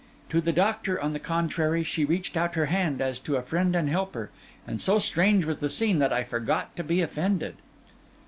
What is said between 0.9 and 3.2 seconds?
on the contrary, she reached out her hand as